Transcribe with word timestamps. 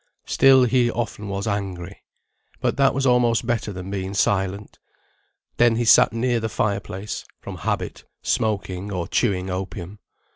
Still, 0.25 0.63
he 0.63 0.89
often 0.89 1.29
was 1.29 1.45
angry. 1.45 2.03
But 2.59 2.75
that 2.77 2.95
was 2.95 3.05
almost 3.05 3.45
better 3.45 3.71
than 3.71 3.91
being 3.91 4.15
silent. 4.15 4.79
Then 5.57 5.75
he 5.75 5.85
sat 5.85 6.11
near 6.11 6.39
the 6.39 6.49
fire 6.49 6.79
place 6.79 7.23
(from 7.39 7.57
habit), 7.57 8.03
smoking, 8.23 8.91
or 8.91 9.07
chewing 9.07 9.51
opium. 9.51 9.99